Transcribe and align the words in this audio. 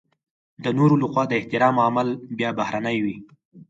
د 0.63 0.65
نورو 0.77 0.95
لخوا 1.03 1.23
د 1.27 1.33
احترام 1.39 1.75
عامل 1.83 2.07
بيا 2.37 2.49
بهرنی 2.59 2.97
وي. 3.03 3.17